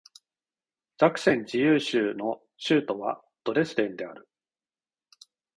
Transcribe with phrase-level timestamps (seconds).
[0.97, 4.27] ザクセン自由州の州都はドレスデンである